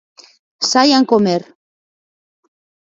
Saian 0.71 1.03
comer. 1.11 1.41